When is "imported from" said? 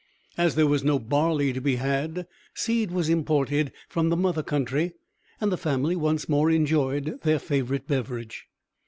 3.07-4.09